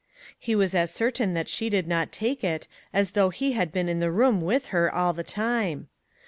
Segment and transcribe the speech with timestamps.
[0.39, 3.87] He was as certain that she did not take it as though he had been
[3.87, 5.89] in the room with her all the time.